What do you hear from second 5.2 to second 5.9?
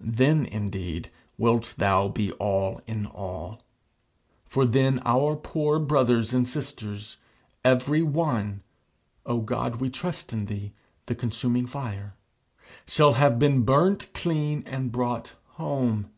poor